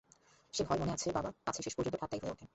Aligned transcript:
সে 0.53 0.61
ভয় 0.63 0.79
মনে 0.79 0.91
আছে 0.91 1.07
বাবা, 1.11 1.29
পাছে 1.45 1.61
শেষ 1.65 1.73
পর্যন্ত 1.75 1.95
ঠাট্টাই 2.01 2.19
হয়ে 2.21 2.33
ওঠে। 2.33 2.45